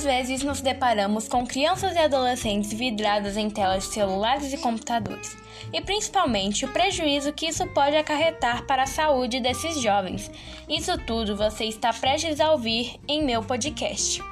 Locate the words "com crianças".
1.28-1.94